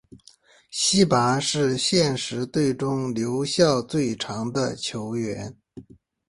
[0.71, 5.55] 希拔是现时队中留效最长的球员。